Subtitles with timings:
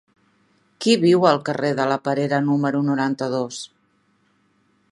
[0.85, 3.61] Qui viu al carrer de la Perera número noranta-dos?